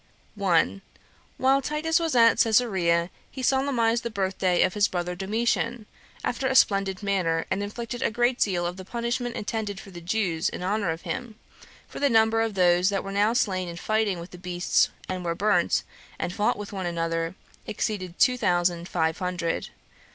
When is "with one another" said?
16.57-17.35